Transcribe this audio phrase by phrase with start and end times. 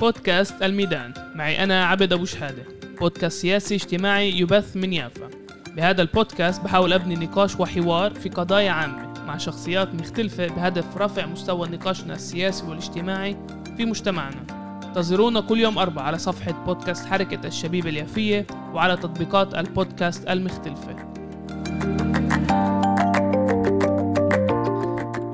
[0.00, 1.12] بودكاست الميدان.
[1.34, 2.62] معي أنا عبد أبو شحادة
[3.00, 5.28] بودكاست سياسي اجتماعي يبث من يافا.
[5.76, 11.68] بهذا البودكاست بحاول أبني نقاش وحوار في قضايا عامة مع شخصيات مختلفة بهدف رفع مستوى
[11.68, 13.36] نقاشنا السياسي والاجتماعي
[13.76, 14.44] في مجتمعنا.
[14.84, 20.96] انتظرونا كل يوم أربعة على صفحة بودكاست حركة الشبيبة اليافية وعلى تطبيقات البودكاست المختلفة.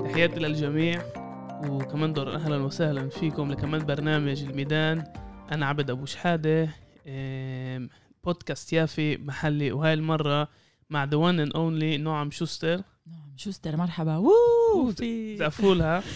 [0.04, 1.02] تحياتي للجميع.
[1.64, 5.04] وكمان دور أهلا وسهلا فيكم لكمان برنامج الميدان.
[5.52, 6.68] أنا عبد أبو شحادة
[7.06, 7.88] إم،
[8.24, 10.48] بودكاست يافي محلي وهاي المرة
[10.90, 12.76] مع the one and only نوعم شوستر.
[13.06, 14.16] نوعم شوستر مرحبا.
[14.16, 16.02] وو وفي زقفولها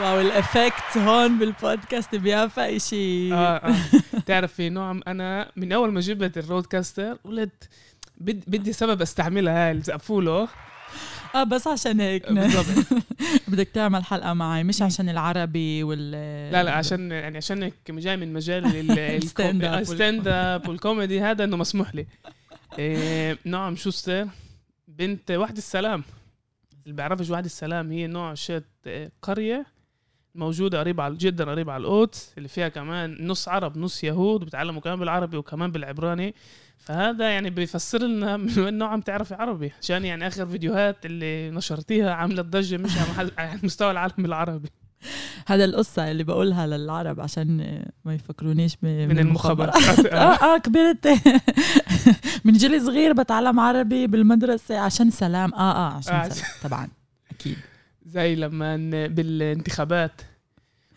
[0.00, 3.34] wow ال effect هون بالبودكاست بيافا إشي.
[3.34, 3.74] آه آه.
[4.26, 7.68] تعرفي نوعم أنا من أول ما جبت ال RODECaster قلت
[8.18, 10.48] بد بدي سبب أستعملها هاي الزقفوله
[11.34, 12.26] آه بس عشان هيك.
[13.48, 16.10] بدك تعمل حلقة معي مش عشان العربي وال
[16.52, 21.20] لا لا عشان يعني عشانك جاي من مجال ال- ال stand up up وال comedy
[21.20, 22.06] هذا إنه مسموح لي.
[22.78, 24.26] إيه نوعم شوستر
[24.88, 26.02] بنت واحة السلام.
[26.84, 29.10] اللي بيعرفش واحة السلام هي نوع شت إيه،
[30.34, 34.40] قرية موجودة قريبة على جدا قريبة على القدس اللي فيها كمان نص عرب نص يهود
[34.44, 36.34] بتعلموا كمان بالعربي وكمان بالعبراني.
[36.78, 42.12] فهذا يعني بيفسر لنا من وين نوعا بتعرفي عربي عشان يعني آخر فيديوهات اللي نشرتيها
[42.14, 43.30] عاملة ضجة مش على
[43.62, 44.68] مستوى العالم العربي
[45.46, 49.74] هذا القصة اللي بقولها للعرب عشان ما يفكرونيش ب- من المخابرات.
[50.06, 50.16] آه
[50.54, 51.06] آه كبرت.
[52.44, 55.54] من جيل صغير بتعلم عربي بالمدرسة عشان سلام.
[55.54, 56.28] آه آه عشان آه.
[56.28, 56.48] سلام.
[56.62, 56.88] طبعا
[57.30, 57.56] أكيد.
[58.14, 58.76] زي لما
[59.06, 60.20] بالانتخابات.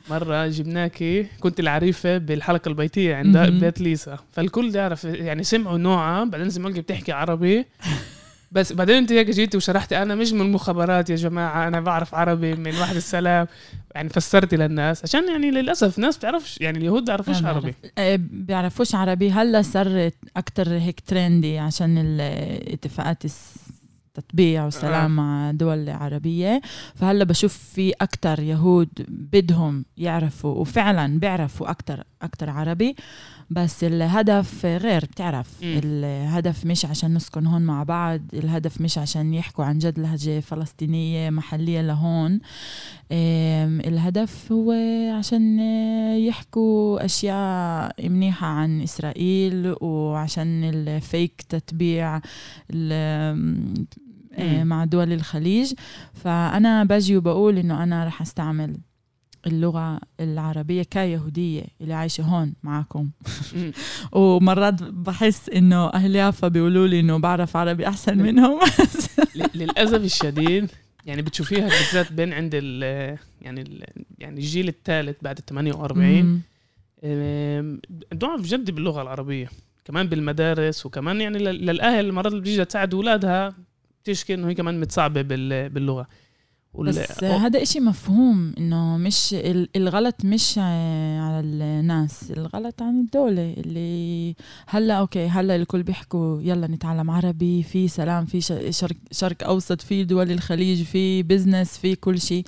[0.09, 3.37] مرة جبناكي كنت العريفة بالحلقة البيتية عند.
[3.37, 4.17] بيت ليسا.
[4.31, 7.65] فالكل يعرف يعني سمعوا نوعها بعدين سمعوك بتحكي عربي.
[8.51, 12.53] بس بعدين انت هيك جيتي وشرحتي أنا مش من المخابرات يا جماعة أنا بعرف عربي
[12.55, 13.47] من واحد السلام.
[13.95, 17.73] يعني فسرتي للناس عشان يعني للأسف ناس بتعرفش يعني اليهود بيعرفوش عربي.
[17.97, 19.31] آه، بيعرفوش عربي.
[19.31, 23.25] هلا صار أكتر هيك ترندي عشان الاتفاقات
[24.17, 26.61] التطبيع والسلام مع دول عربية
[26.95, 32.95] فهلا بشوف في أكتر يهود بدهم يعرفوا وفعلا بيعرفوا أكتر أكتر عربي
[33.49, 35.81] بس الهدف غير بتعرف مم.
[35.83, 41.29] الهدف مش عشان نسكن هون مع بعض الهدف مش عشان يحكوا عن جد لهجة فلسطينية
[41.29, 42.39] محلية لهون
[43.87, 44.71] الهدف هو
[45.17, 45.59] عشان
[46.19, 52.21] يحكوا أشياء منيحة عن إسرائيل وعشان الفيك تتبيع.
[54.63, 55.73] مع دول الخليج.
[56.13, 58.77] فأنا باجي وبقول إنه أنا رح أستعمل
[59.47, 63.09] اللغة العربية كيهودية اللي عايشة هون معكم.
[64.11, 68.59] ومرات بحس إنه أهل يافا بيقولوا لي إنه بعرف عربي أحسن منهم.
[69.35, 70.71] ل- للأسف الشديد
[71.05, 72.83] يعني بتشوفيها بالذات بين عند ال
[73.41, 73.83] يعني ال
[74.19, 76.41] يعني الجيل الثالث بعد ال 48 مم.
[77.03, 77.79] أم،
[78.13, 79.49] ضعف جدي باللغة العربية
[79.85, 83.53] كمان بالمدارس وكمان يعني لل- للأهل مرات اللي بتيجي تساعد أولادها.
[84.09, 86.07] بتشكي انه هي كمان متصعبة بال- باللغة.
[86.73, 94.35] بس هذا إشي مفهوم إنه مش ال- الغلط مش على الناس الغلط عن الدولة اللي
[94.67, 98.41] هلأ أوكي هلأ الكل بيحكوا يلا نتعلم عربي في سلام في
[98.71, 102.45] شرق, شرق أوسط في دول الخليج في business في كل شيء.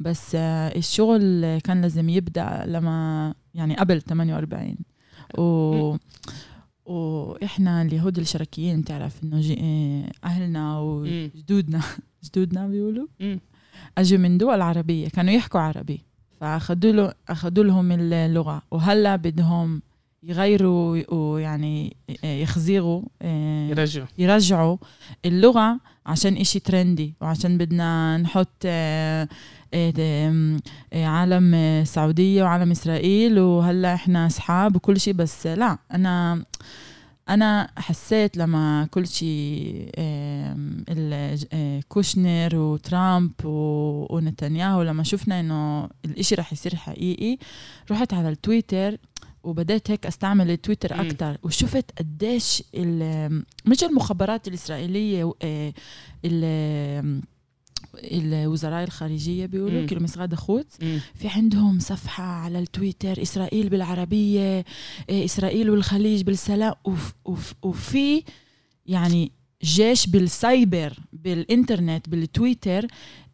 [0.00, 4.76] بس الشغل كان لازم يبدأ لما يعني قبل 48
[5.38, 5.96] و
[6.86, 10.80] وإحنا اليهود الشرقيين بتعرف إنه جي- آه، أهلنا.
[10.80, 11.80] وجدودنا
[12.24, 13.06] جدودنا بيقولوا.
[13.98, 16.00] أجوا من دول عربية كانوا يحكوا عربي
[16.40, 19.82] فأخذوا له أخذوا لهم اللغة وهلأ بدهم
[20.26, 24.06] يغيروا ويعني يخزيروا آه، يرجعوا.
[24.18, 24.76] يرجعوا
[25.24, 29.28] اللغة عشان إشي ترندي وعشان بدنا نحط آه،
[29.74, 30.56] آه، آه،
[30.92, 36.44] آه، عالم آه، سعودية وعالم إسرائيل وهلأ إحنا أصحاب وكل شيء بس لا أنا
[37.28, 46.76] أنا حسيت لما كل شيء آه، كوشنر وترامب ونتنياهو لما شفنا إنه الإشي رح يصير
[46.76, 47.38] حقيقي
[47.90, 48.96] رحت على التويتر
[49.44, 51.00] وبدأت هيك أستعمل التويتر مم.
[51.00, 52.62] أكثر وشفت قديش
[53.66, 55.72] مش المخابرات الإسرائيلية و- آه،
[56.24, 57.22] ال-
[57.94, 59.86] الوزراء الخارجية بيقولوا مم.
[59.86, 61.00] כאילו משרד החוץ مم.
[61.14, 64.64] في عندهم صفحة على التويتر إسرائيل بالعربية
[65.08, 68.22] إيه، إسرائيل والخليج بالسلام وف وف وفي
[68.86, 69.32] يعني
[69.64, 72.86] جيش بالسايبر بالإنترنت بالتويتر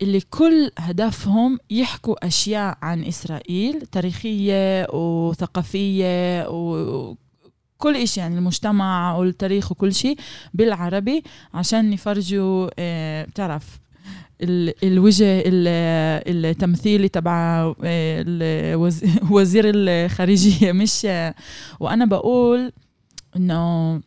[0.03, 7.15] اللي كل هدفهم يحكوا أشياء عن إسرائيل تاريخية وثقافية و
[7.79, 10.17] كل يعني المجتمع والتاريخ وكل شيء
[10.55, 11.23] بالعربي
[11.55, 13.81] عشان يفرجوا آه، بتعرف
[14.43, 18.77] ال- الوجه ال- التمثيلي تبع آه،
[19.31, 20.73] وزير الخارجية.
[20.83, 21.07] مش
[21.81, 22.73] وأنا بقول
[23.37, 24.01] إنه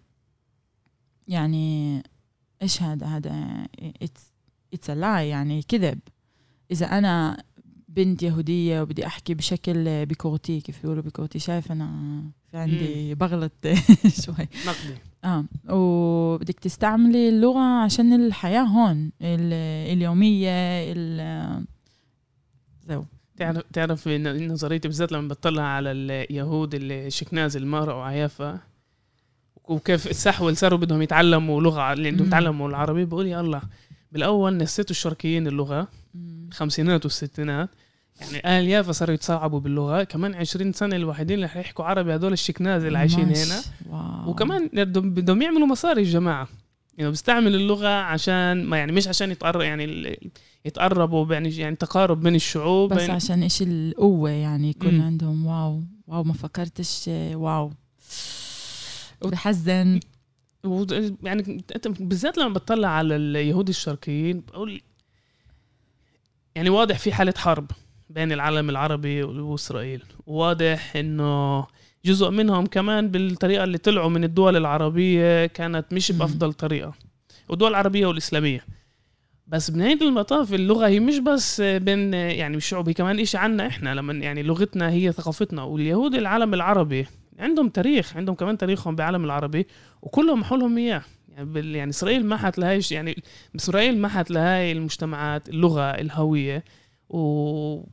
[1.27, 2.03] يعني
[2.63, 3.65] إيش هذا؟ هذا
[4.73, 5.99] اتس لاي يعني كذب.
[6.71, 7.43] إذا أنا
[7.87, 12.21] بنت يهودية وبدي أحكي بشكل بكوتي كيف بيقولوا بكوتي شايف أنا
[12.51, 13.51] في عندي بغلط
[14.25, 14.47] شوي.
[14.67, 20.49] نقدي آه وبدك تستعملي اللغة عشان الحياة هون ال- اليومية
[20.91, 21.65] ال
[22.89, 23.03] زو.
[23.37, 28.59] تعرف تعرف نظريتي بالذات لما بطلع على اليهود اللي شكناز المرأة وعيافة
[29.67, 32.27] وكيف السحول صاروا بدهم يتعلموا لغة اللي بدهم.
[32.27, 33.61] يتعلموا العربي بقول يا الله
[34.11, 36.47] بالأول نسيتوا الشرقيين اللغة مم.
[36.51, 37.69] الخمسينات والستينات
[38.21, 42.83] يعني أهل يافا صاروا يتصعبوا باللغة كمان 20 سنة الوحيدين اللي حيحكوا عربي هذول الشكناز
[42.85, 43.19] اللي عايشين.
[43.35, 44.29] هنا واو.
[44.29, 46.47] وكمان بدهم يعملوا مصاري الجماعة
[46.97, 50.19] يعني بيستعمل اللغة عشان ما يعني مش عشان يتقرب يعني
[50.65, 55.01] يتقربوا يعني يعني تقارب بين الشعوب بس عشان إيش القوة يعني يكون.
[55.01, 57.71] عندهم واو واو ما فكرتش واو
[59.29, 59.99] بحزن.
[60.65, 60.85] و-
[61.23, 61.63] يعني
[61.99, 64.81] بالذات لما بتطلع على اليهود الشرقيين بقول
[66.55, 67.71] يعني واضح في حالة حرب
[68.09, 70.03] بين العالم العربي وإسرائيل.
[70.27, 71.65] واضح إنه
[72.05, 76.17] جزء منهم كمان بالطريقة اللي طلعوا من الدول العربية كانت مش مم.
[76.17, 76.93] بأفضل طريقة.
[77.49, 78.65] والدول العربية والإسلامية.
[79.47, 83.95] بس بنهاية المطاف اللغة هي مش بس بين يعني الشعوب هي كمان إشي عنا إحنا
[83.95, 85.63] لما يعني لغتنا هي ثقافتنا.
[85.63, 87.05] واليهود العالم العربي
[87.39, 89.67] عندهم تاريخ عندهم كمان تاريخهم بالعالم العربي
[90.01, 91.01] وكلهم محوا لهم إياه.
[91.29, 93.23] يعني, يعني إسرائيل ما حتلاقيش يعني
[93.55, 96.63] إسرائيل ما حتلاقي المجتمعات اللغة الهوية.
[97.09, 97.83] و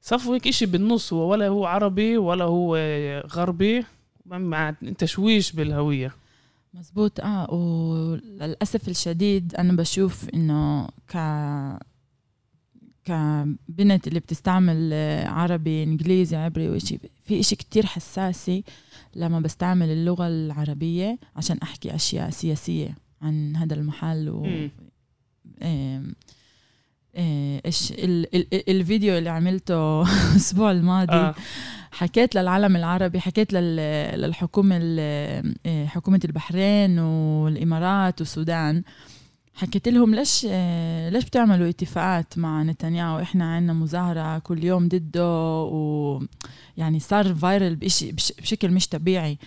[0.00, 2.76] صفوا هيك إشي بالنص هو ولا هو عربي ولا هو
[3.34, 3.84] غربي
[4.26, 6.14] مع تشويش بالهوية.
[6.74, 7.20] مزبوط.
[7.20, 11.16] آه وللأسف الشديد أنا بشوف إنه ك
[13.04, 18.64] كبنت اللي بتستعمل آه، عربي إنجليزي عبري وإشي في إشي كتير حساسي
[19.16, 24.68] لما بستعمل اللغة العربية عشان أحكي أشياء سياسية عن هذا المحل و.
[25.62, 26.14] آم،
[27.16, 30.02] آه، إيش ال- ال- ال- الفيديو اللي عملته
[30.32, 31.34] الأسبوع الماضي آه.
[31.90, 38.82] حكيت للعالم العربي حكيت لل- للحكومة ال- آه، حكومة البحرين والإمارات والسودان
[39.54, 45.62] حكيت لهم ليش آه، ليش بتعملوا اتفاقات مع نتنياهو؟ إحنا عندنا مظاهرة كل يوم ضده
[45.62, 49.38] ويعني صار فايرل بإشي بش- بشكل مش طبيعي.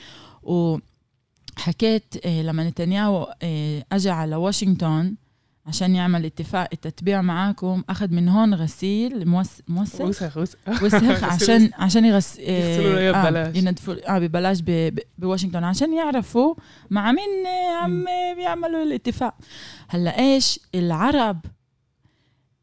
[0.44, 5.16] وحكيت آه، لما نتنياهو آه، أجى على واشنطن
[5.68, 7.84] عشان يعمل اتفاق التتبيع معاكم.
[7.90, 10.02] اخذ من هون غسيل موس موسخ.
[10.02, 10.58] وسخ وسخ.
[10.84, 13.56] وسخ عشان عشان يغس آه ببلاش.
[13.56, 15.64] يندفوا آه ببلاش ب- بواشنطن.
[15.64, 16.56] عشان يعرفوا
[16.90, 17.48] مع مين
[17.82, 18.06] عم
[18.36, 19.36] بيعملوا الاتفاق.
[19.88, 21.40] هلأ إيش؟ العرب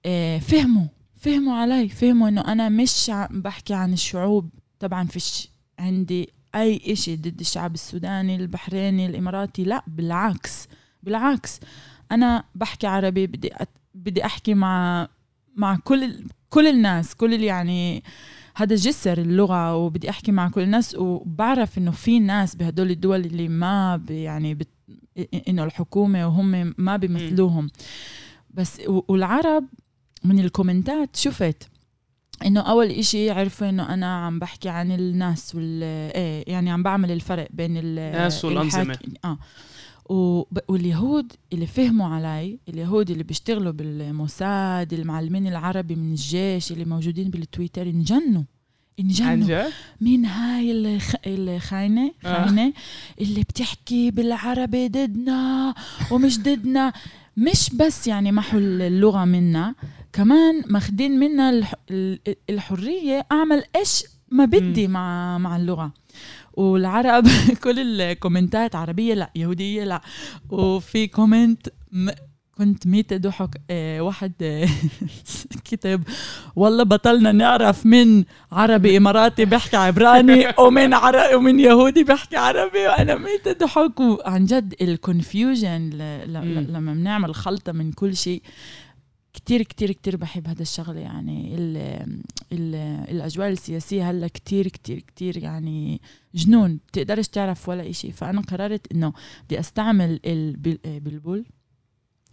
[0.06, 0.86] آه فهموا
[1.16, 1.88] فهموا علي.
[1.88, 4.50] فهموا إنه أنا مش بحكي عن الشعوب.
[4.78, 5.48] طبعا فيش
[5.78, 9.64] عندي أي إشي ضد الشعب السوداني البحريني الإماراتي.
[9.64, 10.68] لأ بالعكس
[11.02, 11.60] بالعكس.
[12.12, 13.68] أنا بحكي عربي بدي أت...
[13.94, 15.08] بدي أحكي مع
[15.56, 18.02] مع كل كل الناس كل اللي يعني
[18.56, 23.48] هذا جسر اللغة وبدي أحكي مع كل الناس وبعرف إنه في ناس بهدول الدول اللي
[23.48, 24.68] ما يعني بت...
[25.48, 27.70] إنه الحكومة وهم ما بيمثلوهم
[28.50, 29.64] بس والعرب
[30.24, 31.68] من الكومنتات شفت
[32.46, 35.82] إنه أول إشي عرفوا إنه أنا عم بحكي عن الناس وال
[36.16, 38.82] إيه يعني عم بعمل الفرق بين ال- الناس والأنظمة.
[38.82, 39.38] الحاك- آه
[40.10, 47.82] واليهود اللي فهموا علي اليهود اللي بيشتغلوا بالموساد المعلمين العربي من الجيش اللي موجودين بالتويتر
[47.82, 48.42] انجنوا
[49.00, 49.28] انجنوا.
[50.00, 51.14] مين هاي الخ...
[51.26, 52.44] الخاينة آه.
[52.44, 52.72] خاينة
[53.20, 55.74] اللي بتحكي بالعربي ضدنا
[56.10, 56.92] ومش ضدنا.
[57.36, 59.74] مش بس يعني محوا اللغة منا
[60.12, 61.74] كمان ماخدين منا الح...
[61.90, 62.18] ال-
[62.50, 65.92] الحرية أعمل إيش ما بدي مع مع اللغة.
[66.56, 67.26] والعرب
[67.64, 70.00] كل الكومنتات عربية لا يهودية لا.
[70.50, 72.10] وفي comment م...
[72.58, 74.68] كنت ميتة ضحك آه واحد آه
[75.70, 76.02] كتب
[76.56, 82.86] والله بطلنا نعرف من عربي إماراتي بيحكي عبراني ومن عربي ومن يهودي بيحكي عربي.
[82.86, 85.90] وأنا ميتة ضحك وعن جد ال confusion.
[86.68, 88.42] لما بنعمل خلطة من كل شيء.
[89.34, 91.76] كتير كتير كتير بحب هذا الشغله يعني ال
[92.52, 92.74] ال
[93.10, 96.00] الأجواء السياسية هلأ كتير كتير كتير يعني
[96.34, 98.12] جنون بتقدرش تعرف ولا إشي.
[98.12, 99.12] فأنا قررت إنه
[99.44, 101.44] بدي أستعمل البلبول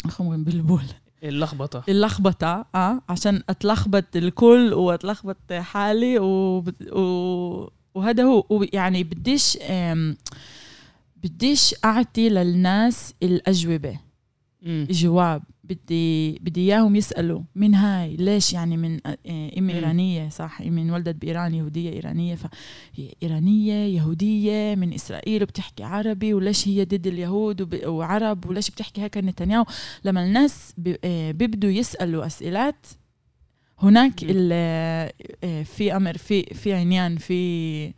[0.06, 0.84] اخو من بلبول
[1.24, 1.84] اللخبطة.
[1.90, 6.64] اللخبطة آه عشان أتلخبط الكل وأتلخبط حالي و...
[6.92, 7.70] و...
[7.96, 8.66] وهذا هو.
[8.74, 9.58] يعني بديش
[11.24, 14.00] بديش أعطي للناس الأجوبة.
[14.62, 14.88] مم.
[14.90, 15.44] جواب
[15.74, 19.18] بدي بدي إياهم يسألوا مين هاي ليش يعني من آه،
[19.58, 19.70] أم مم.
[19.70, 26.68] إيرانية؟ صح من انولدت بإيران يهودية إيرانية فهي إيرانية يهودية من إسرائيل وبتحكي عربي وليش
[26.68, 29.66] هي ضد اليهود وعرب وليش بتحكي هيك نتنياهو؟
[30.06, 30.74] لما الناس
[31.04, 32.86] آه، بيبدوا يسألوا أسئلات
[33.80, 35.14] هناك آه،
[35.64, 37.94] في أمر في في عنيان في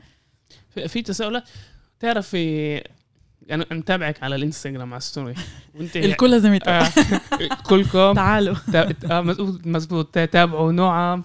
[0.88, 1.44] في, تساؤلات.
[2.00, 2.82] تعرف في
[3.52, 5.34] أنا أنا متابعك على الإنستغرام على ال story.
[5.76, 6.88] وأنت الكل لازم يتابع.
[6.88, 6.92] آه
[7.64, 8.14] كلكم.
[8.14, 8.56] تعالوا.
[8.76, 9.22] آه،
[9.66, 11.24] مزبوط تابعوا نوعم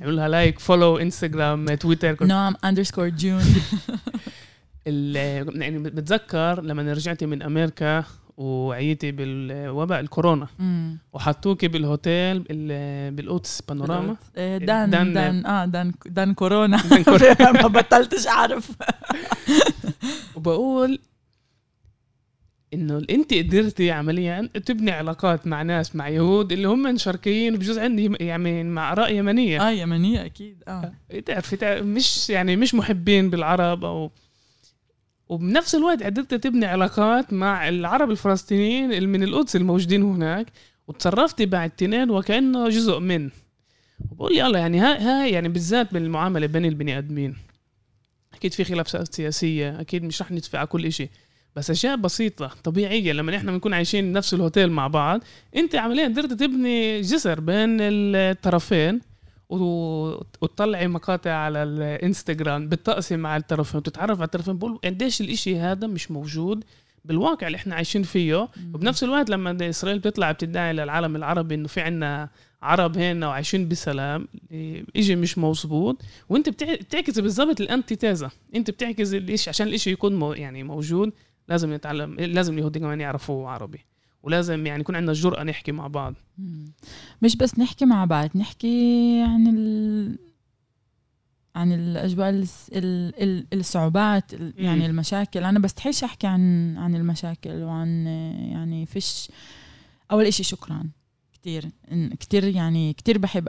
[0.00, 3.42] اعملوا لها like follow انستغرام تويتر نوعم underscore جون
[4.86, 8.04] يعني بتذكر لما رجعتي من أمريكا
[8.36, 10.46] وعيتي بالوباء الكورونا.
[11.12, 14.16] وحطوكي بالهوتيل بال- بالقدس بانوراما.
[14.36, 16.76] آه، دان دان- دان, آه دان دان كورونا.
[16.90, 17.52] دان كورونا.
[17.62, 18.70] ما بطلتش أعرف.
[20.34, 20.98] وبقول
[22.74, 28.12] إنه أنت قدرتي عمليا تبني علاقات مع ناس مع يهود اللي هم شرقيين بجوز عندي
[28.20, 29.68] يعني مع آراء يمنية.
[29.68, 30.92] آه يمنية أكيد آه.
[31.26, 34.10] تعرفي تعرف- مش يعني مش محبين بالعرب أو
[35.28, 40.46] وبنفس الوقت قدرت تبني علاقات مع العرب الفلسطينيين اللي من القدس الموجودين هناك
[40.88, 43.30] وتصرفتي مع التنين وكأنه جزء من.
[44.10, 47.36] وبقول يلا يعني هاي هاي يعني بالذات بالمعاملة بين البني آدمين.
[48.34, 51.08] أكيد في خلافات سياسية أكيد مش رح ندفع كل شيء
[51.56, 53.12] بس أشياء بسيطة طبيعية.
[53.12, 55.20] لما إحنا بنكون عايشين نفس الهوتيل مع بعض
[55.56, 59.00] أنت عمليا قدرت تبني جسر بين الطرفين
[59.48, 64.58] وتطلعي مقاطع على الإنستغرام بتقسم مع الطرفين وتتعرف على الطرفين.
[64.58, 66.64] بقول قديش الإشي هذا مش موجود
[67.04, 68.48] بالواقع اللي إحنا عايشين فيه.
[68.74, 72.28] وبنفس الوقت لما إسرائيل بتطلع بتدعي للعالم العربي إنه في عنا
[72.62, 74.28] عرب هنا وعايشين بسلام
[74.96, 76.02] أجي مش مظبوط.
[76.28, 81.12] وأنت بتع- بتعكس بالضبط الانتي تيزا أنت بتعكس الاشي عشان الإشي يكون مو يعني موجود.
[81.48, 83.80] لازم نتعلم لازم اليهود كمان يعرفوا عربي
[84.22, 86.14] ولازم يعني يكون عندنا الجرأة نحكي مع بعض.
[87.22, 90.18] مش بس نحكي مع بعض نحكي عن ال
[91.56, 93.22] عن الأجواء الس- ال...
[93.22, 93.46] ال...
[93.52, 94.32] الصعوبات.
[94.56, 98.06] يعني المشاكل أنا بستحيش أحكي عن عن المشاكل وعن
[98.52, 99.28] يعني فيش
[100.10, 100.84] أول إشي شكرا
[101.32, 101.68] كتير
[102.20, 103.48] كتير يعني كتير بحب.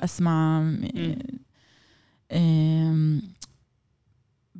[2.32, 3.22] أم،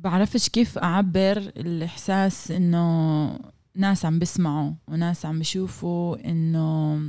[0.04, 3.38] بعرفش كيف أعبر الإحساس إنه
[3.74, 7.00] ناس عم بسمعوا وناس عم بيشوفوا إنه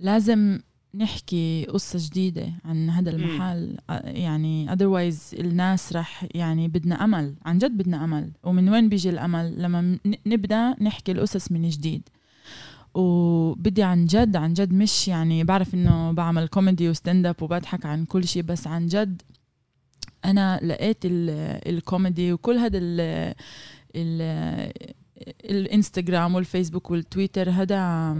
[0.00, 0.58] لازم
[0.94, 3.10] نحكي قصة جديدة عن هذا.
[3.10, 3.76] المحل.
[4.04, 8.30] يعني otherwise الناس رح يعني بدنا أمل عن جد بدنا أمل.
[8.44, 12.08] ومن وين بيجي الأمل؟ لما نبدأ نحكي القصص من جديد.
[12.94, 17.86] وبدي عن جد عن جد مش يعني بعرف إنه بعمل comedy و stand up وبضحك
[17.86, 19.22] عن كل شيء بس عن جد
[20.24, 23.00] أنا لقيت ال- الكوميدي وكل هذا ال
[23.96, 24.22] ال
[25.44, 28.16] الإنستغرام والفيسبوك والتويتر هذا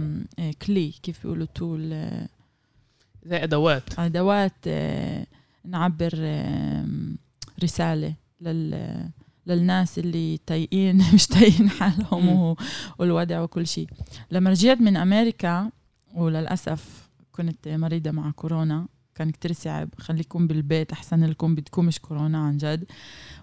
[0.61, 2.27] كلي كيف بيقولوا tool آه،
[3.25, 3.99] زي أدوات.
[3.99, 5.25] أدوات آه،
[5.65, 6.11] نعبر
[7.63, 9.09] رسالة لل
[9.47, 12.55] للناس اللي تايقين مش تايقين حالهم
[12.99, 13.87] والوضع وكل شيء
[14.31, 15.71] لما رجعت من أمريكا
[16.15, 18.87] وللأسف كنت مريضة مع كورونا
[19.19, 19.89] كان كتير صعب.
[19.99, 22.85] خليكم بالبيت أحسن لكم بدكم مش كورونا عن جد.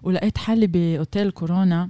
[0.03, 1.87] ولقيت حالي بأوتيل كورونا.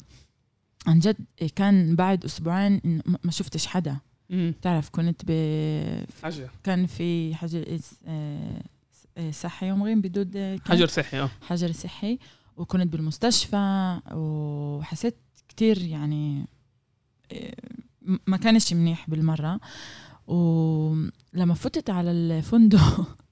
[0.87, 1.17] عن جد
[1.55, 2.81] كان بعد أسبوعين
[3.23, 3.97] ما- شفتش حدا.
[4.29, 4.53] مم.
[4.61, 5.31] تعرف كنت ب
[6.23, 6.49] حجر.
[6.63, 8.61] كان في حجر آه،
[9.17, 11.29] آه، صحي يومين بدود حجر صحي آه.
[11.41, 12.19] حجر صحي.
[12.57, 13.99] وكنت بالمستشفى.
[14.11, 15.15] وحسيت
[15.49, 16.47] كتير يعني
[17.31, 17.53] آه،
[18.27, 19.59] ما كانش منيح بالمرة.
[20.27, 22.79] ولما فتت على الفندق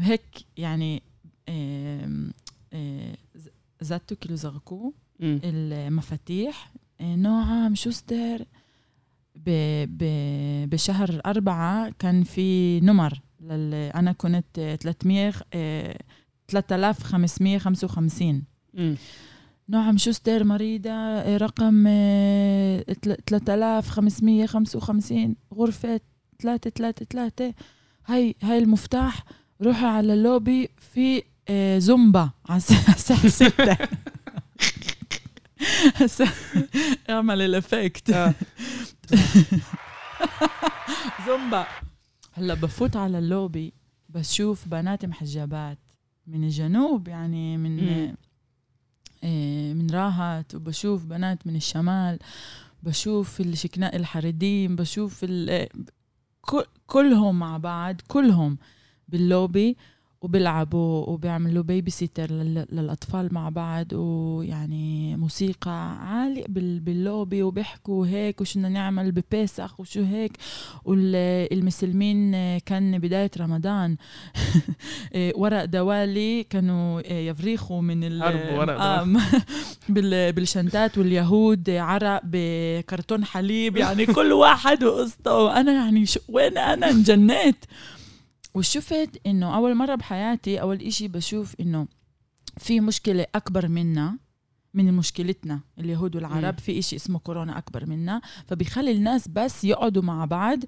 [0.00, 0.22] هيك
[0.56, 1.02] يعني
[1.48, 2.30] آه،
[2.72, 3.48] آه، ز-
[3.80, 4.92] زادتو كيلو زغكو.
[5.20, 8.44] المفاتيح آه، نوعا شوستر
[9.36, 9.50] ب
[9.98, 10.04] ب
[10.70, 15.98] بشهر أربعة كان في نمر لل أنا كنت آه، 300 آه،
[16.48, 18.44] 3555
[18.74, 18.96] مم.
[19.68, 26.00] نعم شوستر مريضة آه، رقم آه، تل- 3555 غرفة
[26.38, 27.52] 333
[28.06, 29.24] هاي هاي المفتاح
[29.62, 33.76] روحوا على اللوبي في آه، زومبا على الس- الساعة 6
[37.10, 38.34] اعمل ال effect آه.
[41.26, 41.66] زومبا
[42.32, 43.72] هلأ بفوت على اللوبي
[44.08, 45.78] بشوف بنات محجبات
[46.26, 47.78] من الجنوب يعني من.
[49.24, 52.18] آه، من راهت وبشوف بنات من الشمال
[52.82, 55.24] بشوف الاشكناز الحريديم بشوف
[56.86, 58.58] كلهم مع بعض كلهم
[59.08, 59.76] باللوبي
[60.22, 68.68] وبيلعبوا وبيعملوا baby sitter للأطفال مع بعض ويعني موسيقى عالية باللوبي وبيحكوا هيك وشو بدنا
[68.68, 70.32] نعمل ب פסח وشو هيك.
[70.84, 73.96] والمسلمين كان بداية رمضان.
[75.40, 78.22] ورق دوالي كانوا يفريخوا من ال
[78.58, 78.80] ورق
[79.88, 85.34] بالشنتات واليهود عرق بكرتون حليب يعني كل واحد وقصته.
[85.34, 87.64] وأنا يعني وين أنا؟ انجنيت.
[88.54, 91.86] وشفت إنه أول مرة بحياتي أول إشي بشوف إنه
[92.58, 94.18] في مشكلة أكبر منا
[94.74, 96.58] من مشكلتنا اليهود والعرب.
[96.58, 98.20] في إشي اسمه كورونا أكبر منا.
[98.46, 100.58] فبيخلي الناس بس يقعدوا مع بعض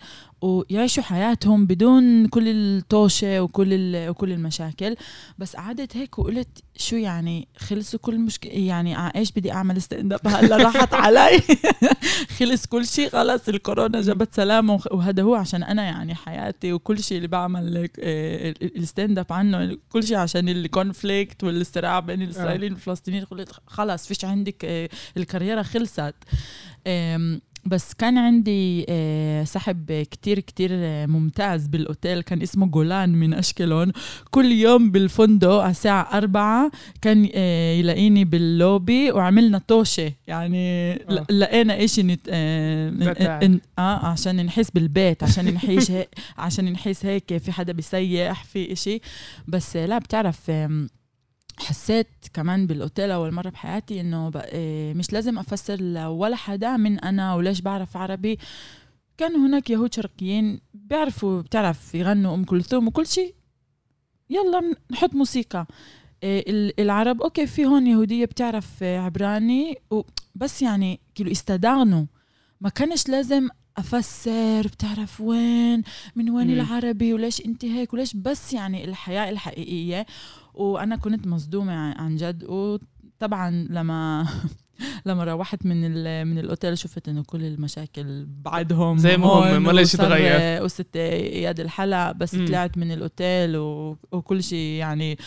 [0.40, 4.96] ويعيشوا حياتهم بدون كل الطوشة وكل وكل المشاكل.
[5.38, 10.28] بس قعدت هيك وقلت شو يعني خلصوا كل مشكلة يعني إيش بدي أعمل stand up
[10.28, 11.42] هلا راحت علي.
[12.38, 17.16] خلص كل شيء خلص الكورونا جابت سلام وهذا هو عشان أنا يعني حياتي وكل شيء
[17.16, 17.88] اللي بعمل
[18.62, 23.26] ال stand up عنه كل شيء عشان ال conflict والصراع بين الإسرائيليين والفلسطينيين
[23.66, 26.14] خلص فيش عندك آه، الكاريرا خلصت.
[27.66, 33.92] بس كان عندي آه، سحب كتير كتير آه، ممتاز بالأوتيل كان اسمه جولان من أشكلون.
[34.30, 36.70] كل يوم بالفندق على الساعة أربعة
[37.02, 37.24] كان
[37.78, 41.26] يلاقيني باللوبي وعملنا طوشة يعني آه.
[41.30, 42.20] لقينا إيش نت...
[43.78, 49.00] آه عشان نحس بالبيت عشان نحيش هيك عشان نحس هيك في حدا بيسيح في إشي.
[49.48, 50.50] بس لا بتعرف
[51.58, 57.34] حسيت كمان بالاوتيل أول مرة بحياتي إنه إيه، مش لازم أفسر ولا لحدا من أنا
[57.34, 58.38] وليش بعرف عربي.
[59.18, 63.34] كان هناك يهود شرقيين بيعرفوا بتعرف يغنوا أم كلثوم وكل شيء.
[64.30, 65.66] يلا نحط موسيقى.
[66.22, 69.78] إيه، العرب okay في هون يهودية بتعرف عبراني
[70.34, 72.04] بس يعني כאילו הסתדרנו.
[72.60, 75.82] ما كانش لازم أفسر بتعرف وين
[76.16, 76.52] من وين مم.
[76.52, 80.06] العربي وليش انت هيك وليش بس يعني الحياة الحقيقية.
[80.54, 82.44] وأنا كنت مصدومة عن جد.
[82.44, 84.26] وطبعا لما
[85.06, 85.90] لما روحت من
[86.26, 91.60] من الأوتيل شفت إنه كل المشاكل بعدهم زي ما هم ما ليش تغير قصة إياد
[91.60, 92.46] الحلق بس م.
[92.46, 95.18] طلعت من الأوتيل وكل شيء يعني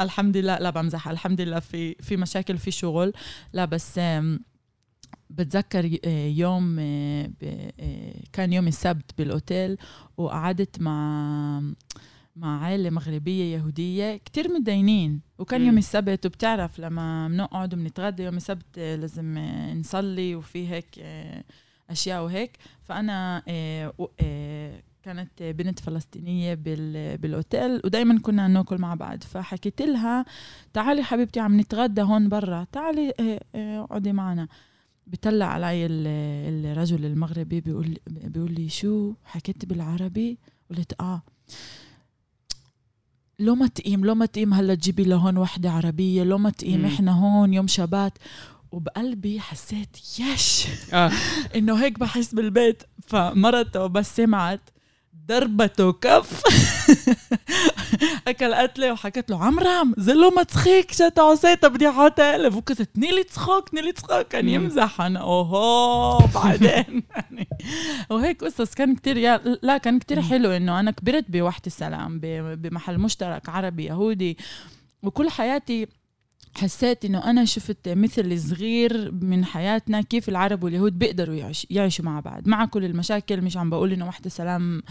[0.00, 3.12] الحمد لله لا بمزح الحمد لله في في مشاكل في شغل.
[3.52, 4.00] لا بس
[5.30, 5.98] بتذكر
[6.36, 6.76] يوم
[8.32, 9.76] كان يوم السبت بالأوتيل
[10.16, 11.62] وقعدت مع
[12.38, 15.20] مع عائلة مغربية يهودية كتير متدينين.
[15.38, 19.38] وكان يوم السبت وبتعرف لما بنقعد وبنتغدى يوم السبت لازم
[19.74, 21.04] نصلي وفي هيك
[21.90, 22.58] أشياء وهيك.
[22.82, 23.42] فأنا
[25.02, 26.54] كانت بنت فلسطينية
[27.16, 29.22] بالأوتيل ودايما كنا نأكل مع بعض.
[29.22, 30.24] فحكيت لها
[30.72, 32.66] تعالي حبيبتي عم نتغدى هون برا.
[32.72, 33.12] تعالي
[33.54, 34.48] اقعدي معنا.
[35.06, 40.38] بيطلع علي الرجل المغربي بيقول بيقول لي شو؟ حكيت بالعربي؟
[40.70, 41.22] قلت آه.
[43.38, 47.12] لو ما تقيم لو ما تقيم هلا تجيبي لهون وحدة عربية لو ما تقيم إحنا
[47.12, 48.18] هون يوم شبات.
[48.72, 50.66] وبقلبي حسيت يش.
[50.92, 51.12] آه.
[51.56, 52.82] إنه هيك بحس بالبيت.
[53.06, 54.60] فمرته بس سمعت
[55.28, 56.42] ضربته كف.
[58.28, 63.10] أكل قتله وحكت له عمرم زلو ما تسخيك شتا عصيتا بدي أحط قلب وكنت تني
[63.10, 67.48] لي تسخوك تني لي تسخوك كان يمزح أنا أوهو بعدين؟ يعني.
[68.10, 72.20] وهيك قصص كان كتير يا لا كان كتير حلو إنه أنا كبرت بوحدة السلام
[72.54, 74.38] بمحل مشترك عربي يهودي
[75.02, 75.86] وكل حياتي
[76.56, 82.20] حسيت إنه أنا شفت مثل صغير من حياتنا كيف العرب واليهود بيقدروا يعيش يعيشوا مع
[82.20, 82.48] بعض.
[82.48, 84.82] مع كل المشاكل مش عم بقول إنه وحدة سلام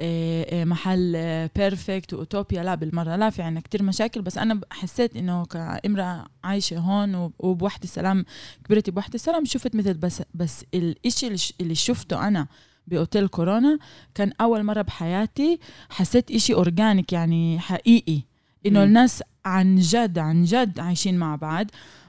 [0.00, 1.12] آه، آه، محل
[1.56, 3.16] perfect وأوتوبيا لا بالمرة.
[3.16, 8.24] لا في عنا كتير مشاكل بس أنا حسيت إنه كامرأة عايشة هون وبوحدة سلام
[8.64, 12.46] كبرت بوحدة سلام شفت مثل بس بس الإشي اللي شفته أنا
[12.86, 13.78] بأوتيل كورونا
[14.14, 15.58] كان أول مرة بحياتي
[15.90, 18.22] حسيت إشي organic يعني حقيقي.
[18.66, 21.66] إنه الناس عن جد عن جد عايشين مع بعض.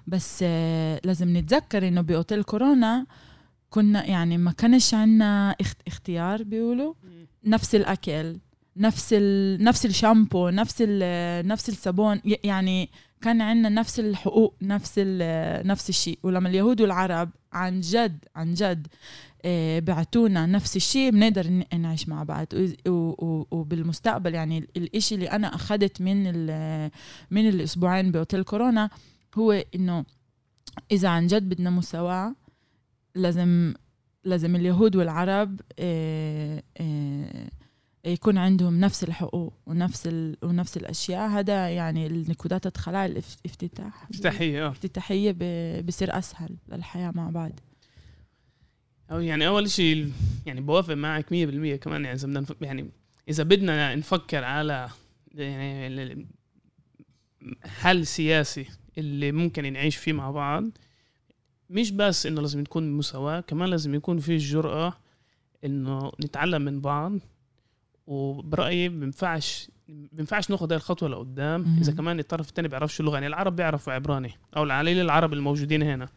[0.08, 3.06] بس آه لازم نتذكر إنه بأوتيل كورونا
[3.70, 5.56] كنا يعني ما كانش عنا
[5.88, 6.93] اختيار بيقولوا.
[7.46, 8.38] نفس الأكل
[8.78, 9.63] نفس ال...
[9.63, 11.48] نفس الشامبو نفس ال...
[11.48, 12.89] نفس الصابون يعني
[13.22, 15.67] كان عندنا نفس الحقوق نفس ال...
[15.67, 16.20] نفس الشيء.
[16.24, 18.88] ولما اليهود والعرب عن جد عن جد
[19.80, 22.47] بعتونا نفس الشيء بنقدر نعيش مع بعض.
[23.52, 26.23] وبالمستقبل يعني الإشي اللي أنا أخذت من
[27.32, 28.89] من الأسبوعين بأوتيل كورونا
[29.38, 30.06] هو إنه
[30.91, 32.36] إذا عن جد بدنا مساواة
[33.15, 33.73] لازم
[34.23, 37.50] لازم اليهود والعرب آه، آه،
[38.06, 40.38] يكون عندهم نفس الحقوق ونفس ال...
[40.43, 41.30] ونفس الأشياء.
[41.30, 45.86] هذا يعني النكودات الخلايا الافتتاح افتتاحية افتتاحية ب...
[45.86, 47.52] بصير أسهل للحياة مع بعض.
[49.12, 50.12] أو يعني أول شيء
[50.46, 51.30] يعني بوافق معك 100%
[51.76, 52.89] كمان يعني إذا بدنا يعني
[53.30, 54.89] إذا بدنا نفكر على
[55.36, 56.28] يعني
[57.65, 58.67] حل سياسي
[58.98, 60.63] اللي ممكن نعيش فيه مع بعض
[61.70, 64.93] مش بس إنه لازم تكون مساواة كمان لازم يكون في الجرأة
[65.65, 67.13] إنه نتعلم من بعض
[68.08, 71.78] وبرأيي بينفعش بينفعش ناخد هاي الخطوة لقدام.
[71.82, 75.84] إذا كمان الطرف الثاني بيعرفش اللغة يعني العرب بيعرفوا عبراني أو على القليل العرب الموجودين
[75.84, 76.10] هنا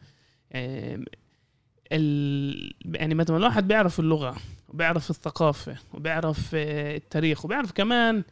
[1.92, 2.72] ال...
[2.84, 4.36] يعني مثلا الواحد بيعرف اللغة
[4.68, 8.22] وبيعرف الثقافة وبيعرف آه، التاريخ وبيعرف كمان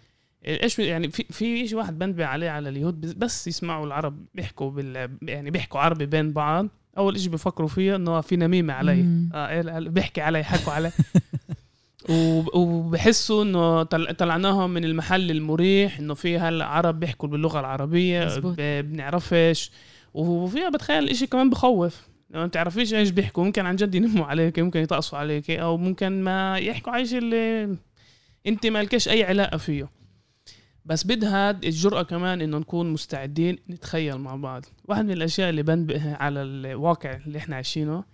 [0.44, 4.71] آه، إيش يعني في في شيء واحد بنبه عليه على اليهود بس- يسمعوا العرب بيحكوا
[4.71, 6.66] بال يعني بيحكوا عربي بين بعض.
[6.99, 9.01] أول شيء بيفكروا فيه إنه في نميمة علي.
[9.35, 10.90] آه إيه بيحكي علي حكوا علي.
[12.11, 18.25] وب- وبحسوا إنه طل- طلعناهم من المحل المريح إنه في هلا عرب بيحكوا باللغة العربية
[18.81, 19.71] بنعرفش.
[20.14, 22.08] وفيها بتخيل الاشي كمان بخوف.
[22.30, 23.44] لو أنت تعرفيش إيش بيحكوا.
[23.44, 27.76] ممكن عن جد ينموا عليك ممكن يطقصوا عليك أو ممكن ما يحكوا على شيء اللي
[28.46, 29.88] أنت مالكش أي علاقة فيه.
[30.84, 34.64] بس بدها الجرأة كمان إنه نكون مستعدين نتخيل مع بعض.
[34.84, 38.04] واحد من الأشياء اللي بنبه على الواقع اللي إحنا عايشينه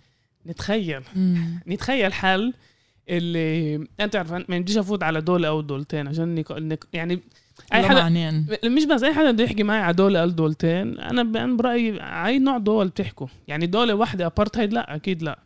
[0.47, 1.01] نتخيل.
[1.15, 1.59] مم.
[1.67, 2.53] نتخيل حل
[3.09, 6.51] اللي أنت تعرف ما بديش أفوت على دولة أو دولتين عشان نك...
[6.51, 6.85] نك...
[6.93, 7.19] يعني
[7.73, 8.09] أي حدا
[8.65, 12.39] مش بس أي حدا بده يحكي معي على دولة أو دولتين أنا أنا برأيي أي
[12.39, 13.27] نوع دول بتحكوا.
[13.47, 15.39] يعني دولة واحدة ابارتهايد لا أكيد لا.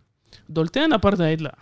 [0.50, 1.56] دولتين ابارتهايد لا.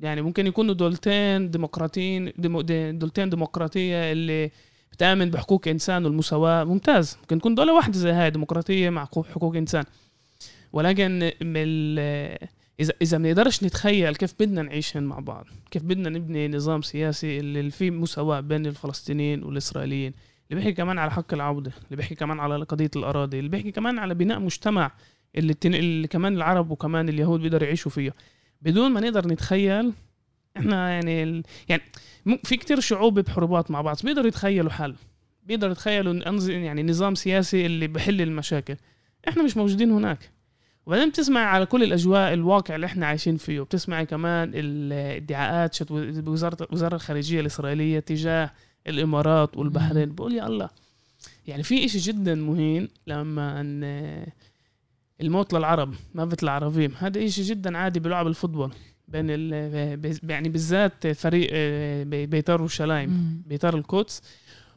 [0.00, 2.60] يعني ممكن يكونوا دولتين ديمقراطيين ديمو...
[2.90, 4.50] دولتين ديمقراطية اللي
[4.92, 7.18] بتآمن بحقوق إنسان والمساواة ممتاز.
[7.20, 9.84] ممكن تكون دولة واحدة زي هاي ديمقراطية مع حقوق إنسان.
[10.72, 11.94] ولكن من
[12.80, 17.40] اذا إذا ما نقدرش نتخيل كيف بدنا نعيش مع بعض كيف بدنا نبني نظام سياسي
[17.40, 20.14] اللي فيه مساواة بين الفلسطينيين والإسرائيليين
[20.50, 23.98] اللي بيحكي كمان على حق العودة اللي بيحكي كمان على قضية الأراضي اللي بيحكي كمان
[23.98, 24.92] على بناء مجتمع
[25.36, 25.74] اللي, التن...
[25.74, 28.14] اللي كمان العرب وكمان اليهود بيقدروا يعيشوا فيه
[28.62, 29.92] بدون ما نقدر نتخيل
[30.56, 31.42] إحنا يعني ال...
[31.68, 31.82] يعني
[32.44, 34.94] في كتير شعوب بحروبات مع بعض بيقدروا يتخيلوا حل
[35.42, 36.14] بيقدروا يتخيلوا.
[36.48, 38.76] يعني نظام سياسي اللي بحل المشاكل
[39.28, 40.33] إحنا مش موجودين هناك
[40.86, 46.68] وبعدين بتسمع على كل الأجواء الواقع اللي إحنا عايشين فيه وبتسمعي كمان الادعاءات شت وزاره
[46.72, 48.50] وزارة الخارجية الإسرائيلية تجاه
[48.86, 50.14] الإمارات والبحرين.
[50.14, 50.68] بقول يا الله
[51.46, 53.84] يعني في إشي جدا مهم لما أن
[55.20, 58.72] الموت للعرب מוות לערבים هذا إشي جدا عادي بيلعب ال football
[59.08, 59.52] بين ال
[60.30, 61.50] يعني بالذات فريق
[62.06, 63.42] بي- بيتار يروشلايم.
[63.46, 64.22] بيتار القدس.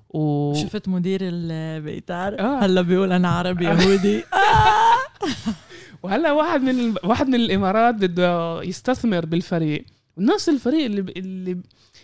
[0.10, 2.60] و شفت مدير البيتار آه.
[2.66, 4.24] هلا بيقول أنا عربي يهودي.
[6.04, 6.96] وهلا واحد من ال...
[7.04, 9.86] واحد من الإمارات بده يستثمر بالفريق
[10.18, 11.10] ونفس الفريق اللي ب...
[11.10, 11.58] اللي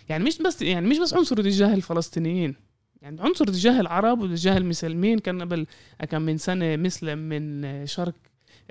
[0.08, 2.54] يعني مش بس يعني مش بس عنصر تجاه الفلسطينيين
[3.02, 5.66] يعني عنصر تجاه العرب وتجاه المسلمين كان قبل
[6.08, 8.14] كم من سنة مسلم من شرق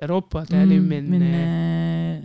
[0.03, 0.79] أوروبا تالي.
[0.79, 2.23] من, من آه،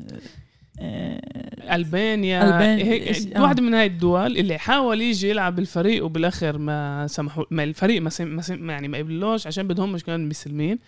[0.80, 3.42] آه، ألبانيا ألبان- آه.
[3.42, 8.10] واحدة من هاي الدول اللي حاول يجي يلعب بالفريق وبالآخر ما سمحوا ما الفريق ما,
[8.10, 8.28] سم...
[8.28, 8.70] ما سم...
[8.70, 10.78] يعني ما قبلوش عشان بدهم مش كانوا مسلمين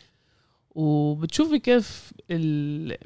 [0.75, 2.97] وبتشوفي كيف ال...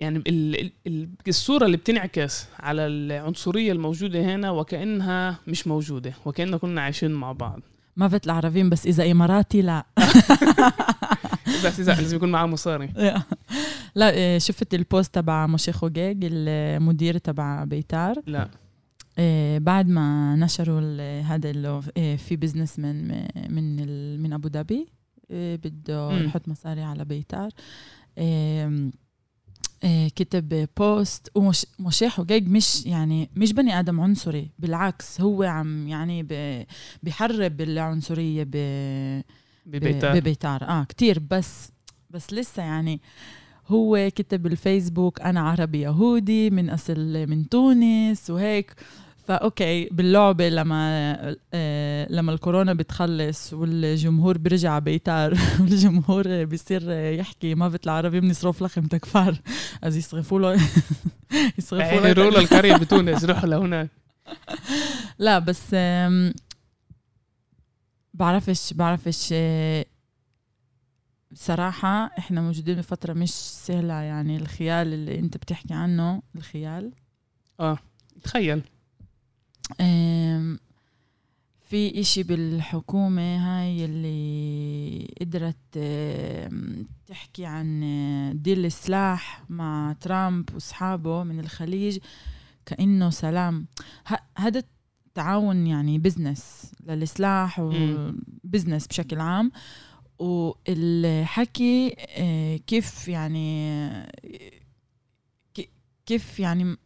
[0.00, 0.60] يعني ال...
[0.60, 1.08] ال- ال...
[1.28, 7.60] الصورة اللي بتنعكس على العنصرية الموجودة هنا وكأنها مش موجودة وكأننا كنا عايشين مع بعض.
[7.96, 9.86] מוות לערבים بس إذا إماراتي لا.
[11.64, 12.92] بس إذا لازم يكون معاه مصاري.
[13.94, 18.48] لا إيه، شفت ال post تبع موشي خوجيج المدير تبع بيتار؟ لا.
[19.18, 23.08] إيه، بعد ما نشروا هذا اللي إيه، في business من
[23.54, 24.86] من من أبو ظبي.
[25.32, 26.12] بده.
[26.12, 27.50] يحط مصاري على بيتار.
[28.18, 28.90] إيه،
[29.84, 36.26] إيه، كتب post وموشي خوجيج مش يعني مش بني آدم عنصري بالعكس هو عم يعني
[37.02, 38.50] بحرب العنصرية ب
[39.66, 40.20] ببيتار.
[40.20, 40.62] ببيتار.
[40.62, 41.18] آه كتير.
[41.18, 41.72] بس
[42.10, 43.00] بس لسه يعني
[43.68, 48.74] هو كتب الفيسبوك أنا عربي يهودي من أصل من تونس وهيك.
[49.22, 57.68] ف okay باللعبة لما آه لما الكورونا بتخلص والجمهور بيرجع بيتار والجمهور بيصير يحكي מוות
[57.68, 59.38] לערבים נשרוף לכם את הכפר.
[59.84, 60.52] از يصرفوا له.
[61.58, 62.08] يصرفوا له.
[62.08, 63.88] يروحوا القريه بتونس روحوا لهناك.
[65.18, 65.74] لا بس
[68.14, 69.84] بعرفش بعرفش آه،
[71.30, 76.92] بصراحة إحنا موجودين بفترة مش سهلة يعني الخيال اللي أنت بتحكي عنه الخيال.
[78.24, 78.52] تخيل.
[78.58, 78.62] آم،
[81.60, 85.78] في إشي بالحكومة هاي اللي قدرت
[87.06, 91.98] تحكي عن آه، deal السلاح مع ترامب وأصحابه من الخليج
[92.66, 93.66] كأنه سلام
[94.36, 94.62] هذا
[95.14, 97.58] تعاون يعني business للسلاح.
[98.44, 99.52] و business بشكل عام
[100.18, 103.82] والحكي آه، كيف يعني
[105.54, 105.70] ك-
[106.06, 106.76] كيف يعني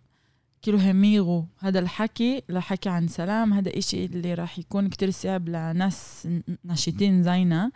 [0.66, 1.46] כאילו هميغو.
[1.58, 6.28] هذا الحكي لحكي عن سلام هذا إشي اللي راح يكون كتير صعب لناس
[6.64, 7.72] ناشطين زينا.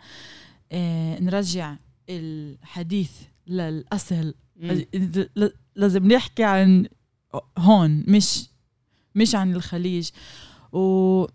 [0.71, 1.75] آه نرجع
[2.09, 3.11] الحديث
[3.47, 4.33] للأصل.
[5.75, 6.87] لازم نحكي عن
[7.57, 8.49] هون مش
[9.15, 10.09] مش عن الخليج.
[10.71, 11.25] و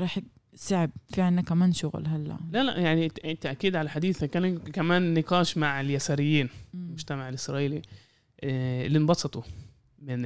[0.00, 0.18] رح
[0.54, 2.36] صعب في عنا كمان شغل هلا.
[2.52, 6.48] لا لا يعني ت- تأكيد على حديثك كان كمان نقاش مع اليساريين.
[6.74, 7.82] المجتمع الإسرائيلي
[8.44, 9.42] آه، اللي انبسطوا.
[10.02, 10.22] من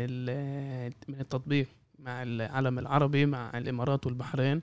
[1.09, 1.67] من التطبيق
[1.99, 4.63] مع العالم العربي مع الإمارات والبحرين.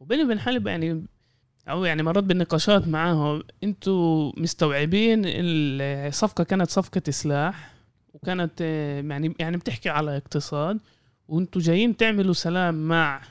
[0.00, 1.04] وبيني وبين حالي يعني
[1.68, 7.74] أو يعني مرات بالنقاشات معاهم أنتوا مستوعبين الصفقة كانت صفقة سلاح
[8.14, 8.60] وكانت
[9.10, 10.78] يعني يعني بتحكي على اقتصاد
[11.28, 13.22] وأنتوا جايين تعملوا سلام مع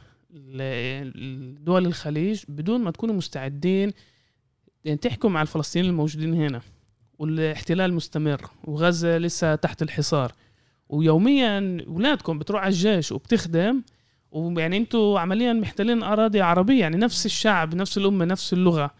[1.60, 3.94] دول الخليج بدون ما تكونوا مستعدين
[4.86, 6.62] يعني تحكوا مع الفلسطينيين الموجودين هنا
[7.20, 10.32] والاحتلال مستمر وغزة لسه تحت الحصار.
[10.90, 13.82] ويوميا اولادكم بتروح على الجيش وبتخدم
[14.32, 18.92] ويعني أنتوا عمليا محتلين أراضي عربية يعني نفس الشعب نفس الأمة نفس اللغة.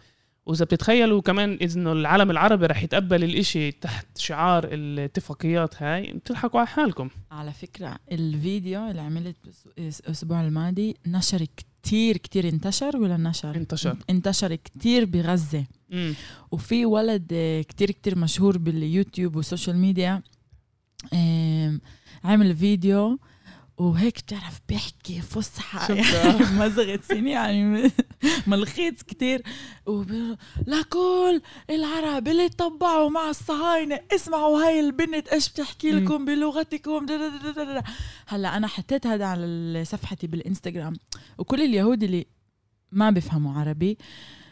[0.46, 6.66] وإذا بتتخيلوا كمان انه العالم العربي رح يتقبل الإشي تحت شعار الاتفاقيات هاي بتضحكوا على
[6.68, 7.08] حالكم.
[7.30, 9.36] على فكرة الفيديو اللي عملت
[9.78, 13.96] الأسبوع الماضي نشر كتير كتير انتشر ولا نشر؟ انتشر.
[14.10, 15.64] انتشر كتير بغزة.
[15.92, 16.14] امم
[16.50, 17.26] وفي ولد
[17.68, 20.22] كتير كتير مشهور باليوتيوب وال social media
[21.12, 21.80] آم،
[22.24, 23.18] عامل فيديو
[23.78, 25.94] وهيك بتعرف بيحكي فصحى.
[26.52, 27.90] מזה רציני يعني
[28.46, 29.42] מלחיץ كتير
[29.86, 35.90] وبيقول لكل العرب اللي طبعوا مع الصهاينة اسمعوا هاي البنت إيش بتحكي.
[35.90, 37.82] لكم بلغتكم دا دا دا دا دا.
[38.26, 40.96] هلأ أنا حطيت هذا على صفحتي بالإنستغرام
[41.38, 42.26] وكل اليهود اللي
[42.92, 43.98] ما بيفهموا عربي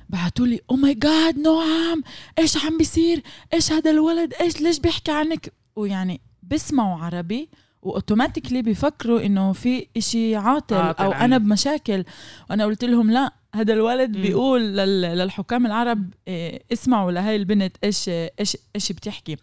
[0.09, 2.03] بعتوا لي oh my God نوعام
[2.39, 3.23] إيش عم بيصير
[3.55, 7.49] إيش هذا الولد إيش ليش بيحكي عنك ويعني بيسمعوا عربي
[7.83, 11.13] و automatically بيفكروا إنه في إشي عاطل, عاطل أو.
[11.13, 12.05] أنا بمشاكل
[12.51, 14.23] وأنا قلت لهم لا هذا الولد مم.
[14.23, 19.37] بيقول لل- للحكام العرب إيه، اسمعوا لهي البنت إيش إيش إيش بتحكي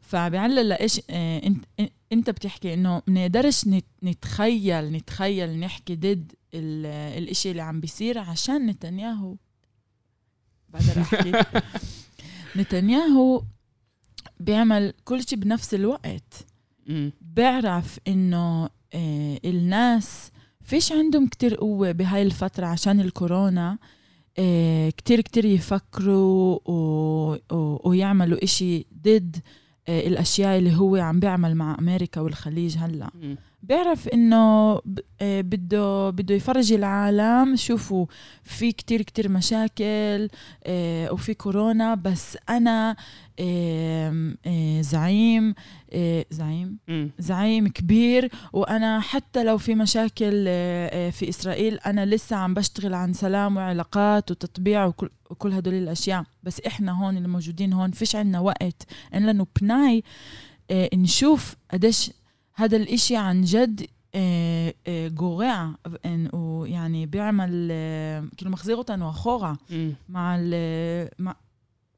[0.00, 1.64] فبيعلل لإيش إيه، انت
[2.12, 8.66] إنت بتحكي إنه بنقدرش نت- نتخيل نتخيل نحكي ضد ال- الإشي اللي عم بيصير عشان
[8.66, 9.36] نتنياهو
[10.68, 11.32] بقدر أحكي
[12.56, 13.42] نتنياهو
[14.40, 16.46] بيعمل كل شيء بنفس الوقت.
[17.20, 20.30] بعرف إنه آه، الناس
[20.62, 23.78] فيش عندهم كتير قوة بهاي الفترة عشان الكورونا.
[24.38, 27.36] آه، كتير كتير يفكروا و...
[27.52, 27.88] و...
[27.88, 29.36] ويعملوا إشي ضد
[29.88, 33.10] آه، الأشياء اللي هو عم بيعمل مع أمريكا والخليج هلأ.
[33.68, 34.80] بيعرف إنه
[35.20, 37.56] آه، بده بده يفرجي العالم.
[37.56, 38.06] شوفوا
[38.42, 40.28] في كتير كتير مشاكل
[40.64, 42.96] آه، وفي كورونا بس أنا
[43.40, 44.34] آه،
[44.80, 45.54] زعيم
[46.30, 46.78] زعيم
[47.18, 48.30] زعيم كبير.
[48.52, 50.44] وأنا حتى لو في مشاكل
[51.12, 56.24] في إسرائيل أنا لسه عم بشتغل عن سلام وعلاقات وتطبيع وكل وكل هدول الأشياء.
[56.42, 58.86] بس إحنا هون اللي موجودين هون فيش عنا وقت.
[59.14, 60.02] إن لأنه بناي
[60.70, 62.10] آه، نشوف قديش
[62.53, 65.71] هذا الاشي عن جد آه، آه، جوع
[66.07, 69.57] إن- ويعني بيعمل آه، كيلو מחזיר אותנו אחורה
[70.09, 71.35] مع ال مع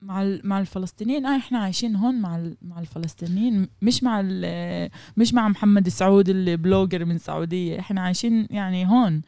[0.02, 4.89] مع ال- مع الفلسطينيين آه احنا عايشين هون مع ال- مع الفلسطينيين مش مع ال-
[5.17, 9.22] مش مع محمد السعود اللي بلوجر من السعوديه احنا عايشين يعني هون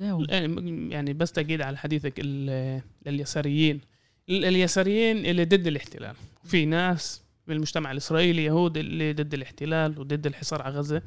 [0.00, 0.22] زو.
[0.90, 3.80] يعني بس تأكيد على حديثك ال- اليساريين
[4.28, 10.25] ال- اليساريين اللي ضد الاحتلال في ناس من المجتمع الإسرائيلي يهود اللي ضد الاحتلال وضد
[10.25, 11.01] الحصار على غزة.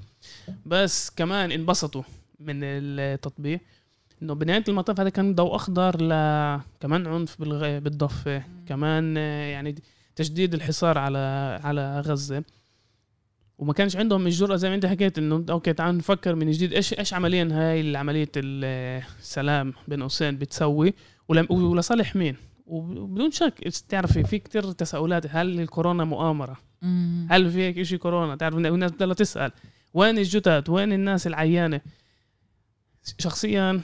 [0.66, 2.03] بس كمان انبسطوا
[2.40, 3.61] من التطبيق.
[4.22, 6.09] إنه بنهاية المطاف هذا كان ضوء أخضر ل
[6.81, 7.42] كمان عنف.
[7.42, 8.42] بالضفة.
[8.66, 9.74] كمان يعني
[10.16, 11.18] تشديد الحصار على
[11.64, 12.44] على غزة.
[13.59, 16.94] وما كانش عندهم الجرأة زي ما أنت حكيت إنه أوكي تعال نفكر من جديد إيش
[16.94, 20.94] إيش عمليا هاي عملية السلام بين قوسين بتسوي؟
[21.29, 22.37] ولصالح مين؟
[22.68, 27.26] وبدون شك تعرفي في كتير تساؤلات هل الكورونا مؤامرة؟ مم.
[27.31, 29.52] هل في هيك شيء كورونا؟ تعرف الناس بدها تسأل.
[29.94, 31.81] وين الجثث؟ وين الناس العيانة؟
[33.18, 33.81] شخصيا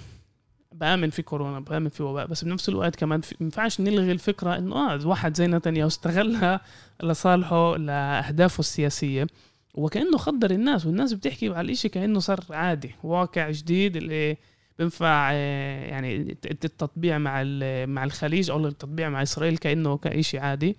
[0.73, 4.77] بآمن في كورونا بآمن في وباء بس بنفس الوقت كمان ما ينفعش نلغي الفكرة إنه
[4.77, 6.61] آه واحد زي نتنياهو استغلها
[7.03, 9.27] لصالحه لأهدافه السياسية.
[9.75, 14.37] وكأنه خدر الناس والناس بتحكي على الإشي كأنه صار عادي واقع جديد اللي
[14.79, 17.43] بينفع آه، يعني الت- التطبيع مع
[17.87, 20.77] مع الخليج أو التطبيع مع إسرائيل كأنه كإشي عادي.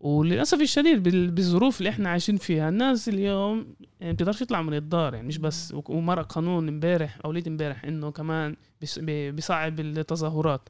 [0.00, 3.66] وللأسف الشديد بال- بالظروف اللي إحنا عايشين فيها الناس اليوم
[4.00, 8.10] يعني بتقدرش يطلعوا من الدار يعني مش بس ومرق قانون امبارح أو ليت امبارح إنه
[8.10, 8.56] كمان
[8.98, 10.68] بيصعب التظاهرات.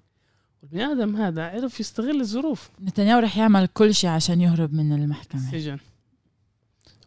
[0.63, 2.71] والبني آدم هذا عرف يستغل الظروف.
[2.83, 5.41] نتنياهو رح يعمل كل شيء عشان يهرب من المحكمة.
[5.41, 5.79] السجن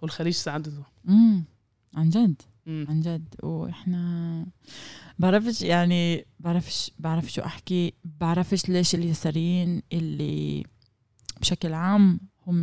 [0.01, 0.83] والخليج ساعدته.
[1.05, 1.43] مم.
[1.95, 2.41] عن جد.
[2.65, 2.85] مم.
[2.89, 3.35] عن جد.
[3.43, 4.45] وإحنا
[5.21, 10.63] بعرفش يعني بعرفش بعرف شو أحكي بعرفش ليش اليساريين اللي
[11.41, 12.61] بشكل عام هم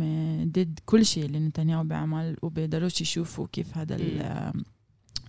[0.51, 3.97] ضد كل شيء اللي نتنياهو بيعمل وبيقدروش يشوفوا كيف هذا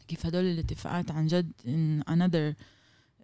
[0.08, 2.54] كيف هدول الاتفاقات عن جد in another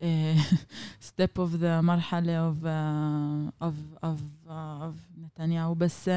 [0.02, 0.38] eh,
[1.08, 5.74] step of the مرحلة of uh, of of uh, of نتنياهو.
[5.74, 6.08] بس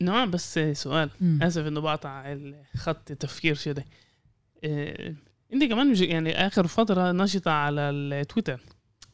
[0.00, 1.10] نعم بس سؤال.
[1.20, 1.42] مم.
[1.42, 2.36] آسف إنه بقطع
[2.76, 3.84] خط تفكير شده
[5.52, 8.60] انت كمان يعني آخر فترة نشطة على التويتر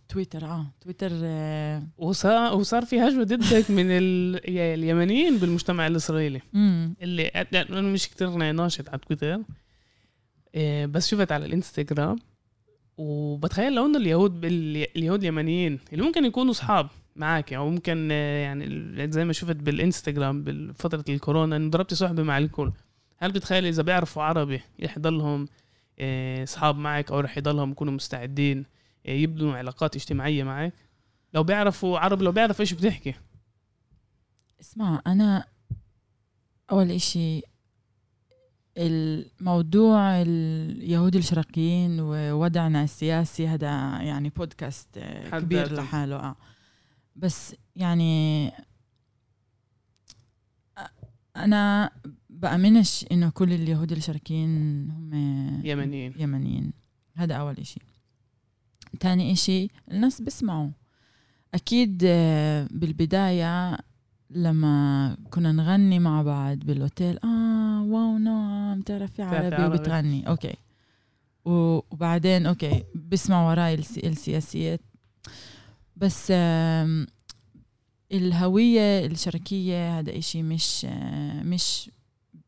[0.09, 6.95] تويتر آه تويتر آه، وصار وصار في هجمة ضدك من اليمنيين بالمجتمع الإسرائيلي مم.
[7.03, 9.43] اللي أنا مش كتير ناشط على تويتر
[10.55, 12.19] إيه، بس شفت على الانستغرام
[12.97, 14.45] وبتخيل لو إنه اليهود.
[14.45, 20.45] اليهود اليمنيين اللي ممكن يكونوا أصحاب معك أو ممكن آه، يعني زي ما شفت بالانستغرام
[20.45, 22.73] بفتره الكورونا انه ضربت صحبه مع الكل
[23.23, 25.49] هل بتخيل إذا بيعرفوا عربي رح يضلهم
[25.99, 28.65] آه، أصحاب معك أو رح يضلهم يكونوا مستعدين
[29.07, 30.73] آه، يبنوا علاقات اجتماعية معك
[31.35, 33.15] لو بيعرفوا عربي لو بيعرف إيش بتحكي
[34.61, 35.45] اسمع أنا
[36.71, 37.43] أول إشي
[38.77, 43.69] الموضوع اليهود الشرقيين ووضعنا السياسي هذا
[44.03, 45.75] يعني بودكاست آه، كبير.
[45.75, 46.35] لحاله.
[47.17, 48.53] بس يعني
[51.37, 51.91] أنا
[52.43, 54.51] بأمنش إنه كل اليهود الشرقيين
[54.91, 56.15] هم يمنيين.
[56.19, 56.73] يمنيين.
[57.15, 57.81] هذا أول إشي.
[59.01, 60.71] تاني إشي الناس بيسمعوا.
[61.55, 63.79] أكيد آه، بالبداية
[64.31, 69.65] لما كنا نغني مع بعض بالأوتيل آه wow نوعام بتعرفي عربي.
[69.67, 70.29] وبتغني.
[70.29, 70.55] okay.
[71.45, 74.81] وبعدين okay بسمع وراي السي- السياسيات
[75.97, 76.33] بس
[78.13, 81.91] الهوية الشرقية هذا إشي مش آه، مش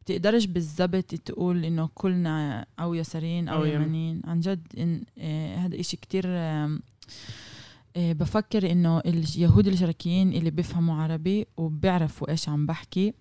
[0.04, 3.72] بتقدرش بالضبط تقول إنه كلنا أو يساريين يمين.
[3.72, 6.78] يمينيين عن جد إن آه، هذا إشي كتير آه،
[7.96, 13.12] بفكر إنه اليهود الشرقيين اللي بيفهموا عربي وبيعرفوا إيش عم بحكي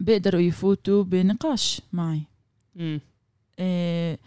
[0.00, 2.22] بيقدروا يفوتوا بنقاش معي.
[3.58, 4.18] آه،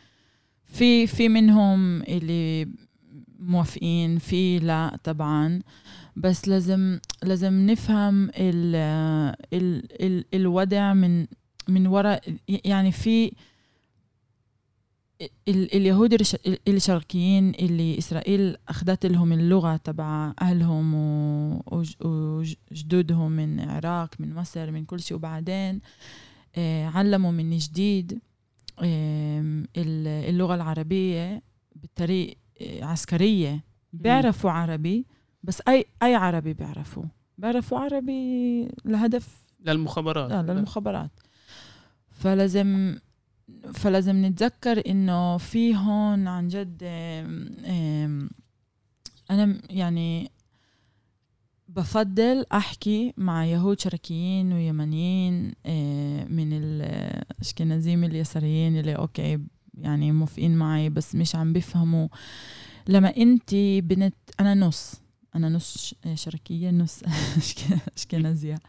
[0.65, 2.67] في في منهم اللي
[3.39, 5.61] موافقين في لا طبعا
[6.15, 8.75] بس لازم لازم نفهم ال
[9.53, 11.27] ال ال الوضع من
[11.69, 13.31] من وراء يعني في
[15.47, 16.35] ال اليهود الش-
[16.67, 20.33] الشرقيين اللي إسرائيل أخذت لهم اللغة تبع
[21.71, 25.17] وج- وجدودهم من العراق من مصر من كل شيء.
[25.17, 25.81] وبعدين
[26.55, 28.19] آه، علموا من جديد
[28.79, 31.41] آم، ال- اللغة العربية
[31.75, 32.35] بطريقه
[32.81, 33.63] عسكرية.
[33.93, 35.05] بيعرفوا عربي
[35.43, 37.03] بس اي أي عربي بيعرفوا
[37.37, 40.31] بيعرفوا عربي لهدف للمخابرات.
[40.31, 41.11] آه للمخابرات.
[42.15, 42.97] فلازم
[43.73, 46.83] فلازم نتذكر إنه في هون عن جد
[49.31, 50.31] أنا يعني
[51.69, 55.43] بفضل أحكي مع يهود شركيين ويمنيين
[56.29, 59.39] من الأشكنازيم اليساريين اللي أوكي
[59.81, 62.07] يعني موافقين معي بس مش عم بيفهموا.
[62.87, 65.04] لما انت بنت أنا نص.
[65.35, 67.03] أنا نص شركيه نص
[67.97, 68.59] أشكنازية.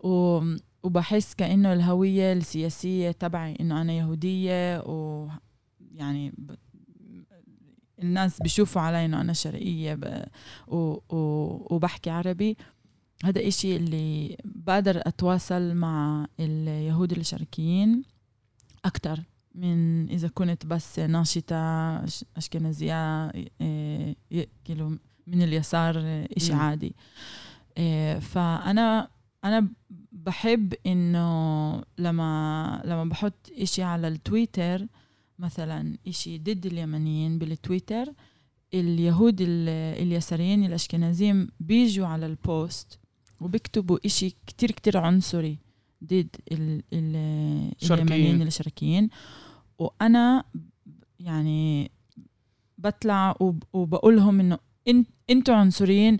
[0.00, 0.40] و
[0.82, 5.28] وبحس كأنه الهوية السياسية تبعي إنه أنا يهودية و
[5.94, 6.54] يعني ب...
[8.02, 10.24] الناس بيشوفوا علي إنه أنا شرقية ب...
[10.68, 10.76] و...
[10.76, 11.16] و...
[11.74, 12.56] وبحكي عربي.
[13.24, 18.02] هذا إشي اللي بقدر أتواصل مع اليهود الشرقيين
[18.84, 19.20] أكثر
[19.54, 23.28] من إذا كنت بس ناشطة أش- أشكنازية
[23.60, 24.96] إيه، يأكلوا
[25.26, 25.94] من اليسار
[26.36, 26.52] إشي.
[26.52, 26.94] عادي
[27.78, 29.08] إيه، فأنا
[29.44, 29.68] أنا
[30.12, 34.86] بحب إنه لما لما بحط إشي على التويتر
[35.38, 38.12] مثلا إشي ضد اليمنيين بالتويتر
[38.74, 42.98] اليهود ال- اليساريين الاشكنازيم بيجوا على البوست
[43.40, 45.58] وبيكتبوا إشي كتير كتير عنصري
[46.04, 47.16] ضد ال ال.
[48.16, 49.08] اليمنيين الشرقيين
[49.78, 50.44] وأنا
[51.20, 51.90] يعني
[52.78, 54.58] بطلع وب- وبقولهم إنه
[54.90, 56.16] إن- إنتوا عنصريين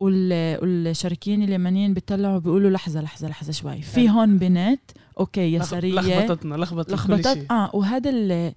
[0.00, 3.82] وال- والشركيين اليمنيين بيطلعوا بيقولوا لحظة لحظة لحظة شوي.
[3.82, 4.90] في يعني هون بنات
[5.20, 8.52] okay يساريه لخبطتنا لخبطت لخبطت آه وهذا ال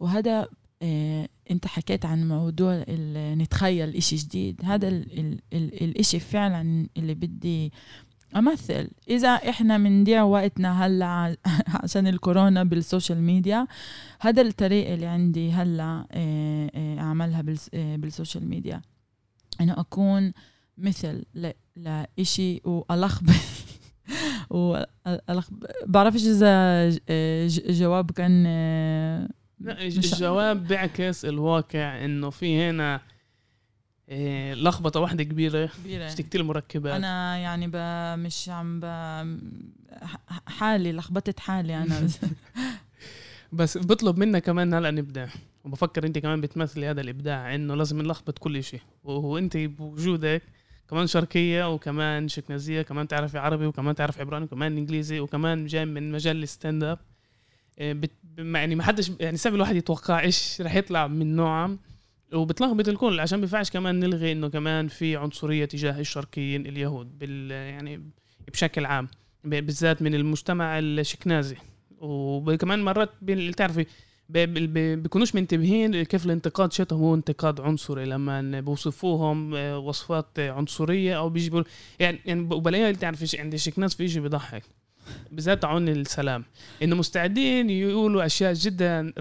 [0.00, 0.46] وهذا
[0.82, 2.84] آه أنت حكيت عن موضوع
[3.34, 4.60] نتخيل إشي جديد.
[4.64, 7.72] هذا ال ال ال الإشي فعلا اللي بدي
[8.36, 8.88] أمثل.
[9.10, 11.36] إذا إحنا بنضيع وقتنا هلأ
[11.82, 13.66] عشان الكورونا بال social media
[14.20, 17.44] هذا الطريقة اللي عندي هلأ آه، آه، أعملها
[17.74, 18.82] آه، بال social media.
[19.60, 20.32] انه أكون
[20.78, 21.24] مثل
[21.76, 23.30] لإشي والخبط
[24.50, 24.82] و
[25.86, 26.88] بعرفش إذا
[27.72, 28.44] جواب كان
[29.60, 33.00] لا مش- الجواب بيعكس الواقع إنه في هنا
[34.08, 36.08] إيه، لخبطة واحدة كبيرة كبيرة.
[36.08, 37.76] في كتير مركبات أنا يعني ب...
[38.18, 38.84] مش عم ب...
[40.46, 42.08] حالي لخبطت حالي أنا.
[43.52, 45.28] بس بطلب منا كمان هلا نبدع
[45.64, 50.42] وبفكر انت كمان بتمثلي هذا الإبداع انه لازم نلخبط كل شيء وانت بوجودك
[50.88, 56.12] كمان شرقية وكمان شكنازيه كمان تعرفي عربي وكمان تعرفي عبراني وكمان إنجليزي وكمان جاي من
[56.12, 56.98] مجال ال stand up
[57.78, 58.10] إيه، بت...
[58.38, 61.76] يعني ما حدش يعني صعب الواحد يتوقع إيش رح يطلع من نوعه.
[62.34, 68.02] وبتلخبط الكل عشان بينفعش كمان نلغي إنه كمان في عنصرية تجاه الشرقيين اليهود بال يعني
[68.52, 69.08] بشكل عام
[69.44, 71.56] بالذات من المجتمع الشكنازي
[72.02, 73.86] وكمان مرات بين- اللي تعرفي
[74.28, 77.00] ب- ب- ب- بيكونوش منتبهين كيف الانتقاد شتهم.
[77.00, 81.64] هو انتقاد عنصري لما بوصفوهم آه، وصفات عنصرية أو بيجي بيقول
[81.98, 84.62] يعني يعني وبلاقيها اللي تعرفي عند الشكناز في شيء بيضحك.
[85.32, 86.44] بالذات عون السلام.
[86.82, 89.12] إنه مستعدين يقولوا أشياء جدا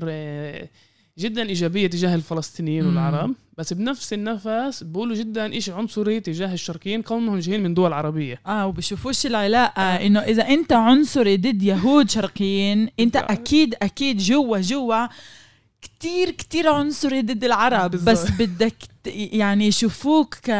[1.19, 2.85] جدا إيجابية تجاه الفلسطينيين.
[2.85, 8.41] والعرب بس بنفس النفس بيقولوا جدا شيء عنصري تجاه الشرقيين كونهم جايين من دول عربية
[8.47, 13.15] آه وبشوفوش العلاقة إنه إذا أنت عنصري ضد يهود شرقيين أنت.
[13.15, 15.07] أكيد أكيد جوا جوا
[15.81, 18.09] كتير كتير عنصري ضد العرب بالضبط.
[18.09, 18.75] بس بدك
[19.33, 20.51] يعني يشوفوك ك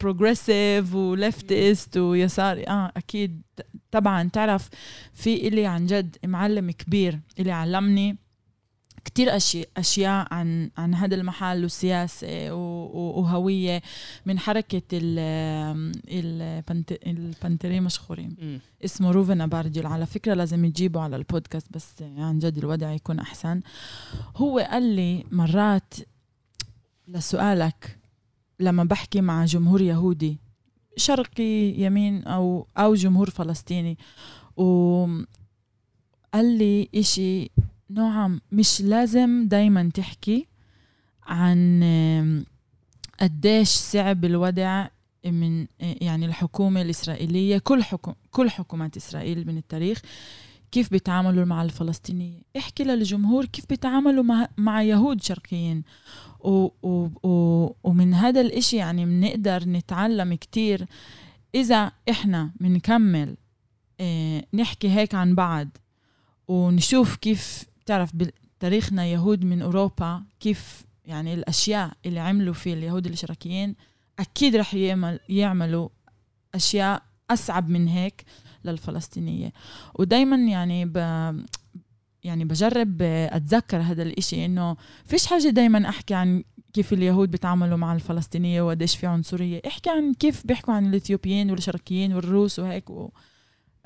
[0.00, 3.42] progressive و leftist ويساري آه أكيد
[3.90, 4.68] طبعا تعرف
[5.14, 8.16] في إلي عن جد معلم كبير اللي علمني
[9.04, 13.82] كتير أشياء أشياء عن عن هذا المحل وسياسة و- و- وهوية
[14.26, 15.18] من حركة ال
[16.08, 18.60] הפנת- הפנתרים השחורים.
[18.84, 19.86] اسمه رؤوفين أبرجيل.
[19.86, 23.60] على فكرة لازم تجيبه على البودكاست بس عن جد الوضع يكون أحسن.
[24.36, 25.94] هو قال لي مرات
[27.08, 27.98] لسؤالك
[28.60, 30.38] لما بحكي مع جمهور يهودي
[30.96, 33.98] شرقي يمين أو أو جمهور فلسطيني
[34.56, 35.24] وقال
[36.58, 37.50] لي إشي
[37.90, 40.46] نوعا مش لازم دايما تحكي
[41.26, 42.44] عن
[43.20, 44.88] قديش صعب الوضع
[45.24, 50.02] من يعني الحكومة الإسرائيلية كل حكم كل حكومات إسرائيل من التاريخ
[50.72, 55.82] كيف بيتعاملوا مع الفلسطينية احكي للجمهور كيف بيتعاملوا مع, مع يهود شرقيين.
[56.40, 60.86] و و و ومن هذا الإشي يعني بنقدر نتعلم كتير.
[61.54, 63.36] إذا إحنا بنكمل
[64.54, 65.68] نحكي هيك عن بعض
[66.48, 73.74] ونشوف كيف تعرف بتاريخنا يهود من أوروبا كيف يعني الأشياء اللي عملوا في اليهود الاشتراكيين
[74.18, 75.88] أكيد رح يعمل يعملوا
[76.54, 78.24] أشياء أصعب من هيك
[78.64, 79.52] للفلسطينية.
[79.94, 80.96] ودايما يعني ب
[82.24, 87.94] يعني بجرب أتذكر هذا الإشي إنه فيش حاجة دايما أحكي عن كيف اليهود بيتعاملوا مع
[87.94, 89.62] الفلسطينية وقديش في عنصرية.
[89.66, 93.10] أحكي عن كيف بيحكوا عن الإثيوبيين والشرقيين والروس وهيك و...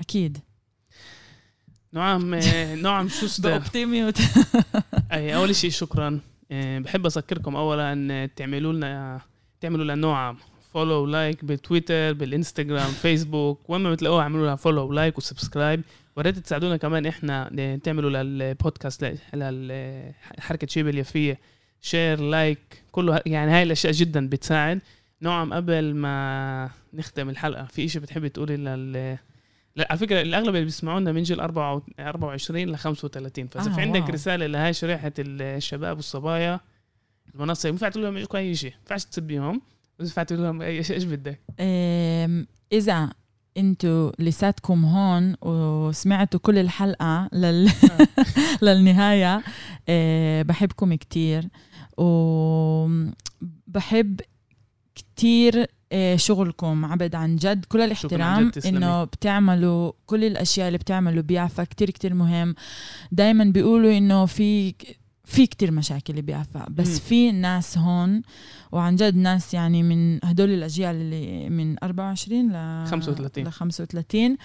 [0.01, 0.39] أكيد.
[1.95, 4.18] نعم آه، نعم شوستر بأوبتيميوت.
[5.12, 6.20] أي أول شيء شكرا.
[6.51, 9.20] آه، بحب أذكركم اولا آه، تعملوا لنا
[9.61, 10.36] تعملوا لنا نوع
[10.72, 15.82] فولو لايك بالتويتر بالإنستغرام فيسبوك وين ما بتلاقوها اعملوا لها فولو لايك وسبسكرايب.
[16.16, 17.51] وريت تساعدونا كمان إحنا
[17.84, 21.38] تعملوا للبودكاست لحركه شيب اليفيه
[21.80, 24.80] شير لايك كله يعني هاي الأشياء جدا بتساعد.
[25.20, 29.18] نعم قبل ما نختم الحلقة في شيء بتحبي تقولي لل
[29.77, 33.81] لا على فكرة الأغلب اللي بيسمعونا من جيل 4 24 ل 35 فإذا آه، في
[33.81, 34.12] عندك واو.
[34.12, 36.61] رسالة لهاي شريحة الشباب والصبايا
[37.35, 39.62] المنصة ما ينفع تقول لهم أي شيء ما ينفعش تسبيهم
[39.99, 41.41] بس ينفع تقول لهم أي شيء إيش بدك؟
[42.72, 43.11] إذا
[43.57, 47.70] إنتوا لساتكم هون وسمعتوا كل الحلقة لل...
[48.62, 49.43] للنهاية
[49.89, 51.49] أه، بحبكم كتير.
[51.99, 53.01] وبحب
[54.95, 55.66] كتير
[56.16, 58.53] شغلكم عبد عن جد كل الاحترام.
[58.66, 62.55] إنه بتعملوا كل الأشياء اللي بتعملوا بيافا كتير كتير مهم
[63.12, 64.74] دايما بيقولوا إنه في
[65.24, 66.99] في كتير مشاكل بيافا بس مم.
[66.99, 68.22] في ناس هون
[68.72, 73.45] وعن جد ناس يعني من هدول الأجيال اللي من 24 ل 35.
[73.45, 74.37] ل 35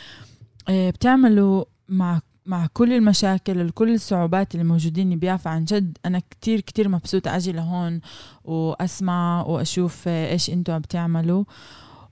[0.70, 6.60] آه، بتعملوا مع مع كل المشاكل وكل الصعوبات اللي موجودين بيافا عن جد أنا كتير
[6.60, 8.02] كتير مبسوطة أجي لهون
[8.44, 11.44] وأسمع وأشوف إيش إنتوا عم بتعملوا.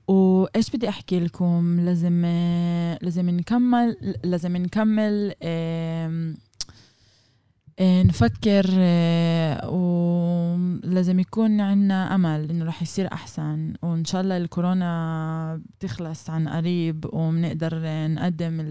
[0.08, 2.26] وإيش بدي أحكي لكم؟ لازم
[3.02, 6.34] لازم نكمل لازم نكمل آه،
[7.80, 13.74] نفكر آه، ولازم يكون عنا أمل إنه رح يصير أحسن.
[13.82, 18.62] وإن شاء الله الكورونا بتخلص عن قريب وبنقدر نقدم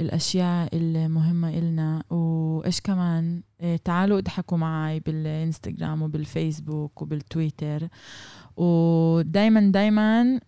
[0.00, 2.02] الأشياء المهمة إلنا.
[2.10, 7.88] وإيش كمان؟ آه، تعالوا اضحكوا معي بالإنستغرام وبالفيسبوك وبالتويتر.
[8.56, 10.40] ودايما دايما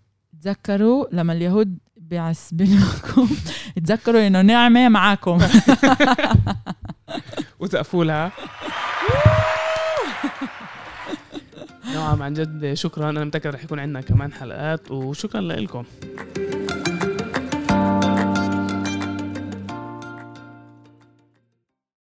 [0.42, 3.28] تذكروا لما اليهود بيعس بينكم
[3.86, 5.38] تذكروا إنه نعمة معاكم.
[7.60, 8.32] وسقفوا لها
[11.94, 13.10] نعم عن جد شكرا.
[13.10, 15.84] أنا متاكد رح يكون عندنا كمان حلقات وشكرا لكم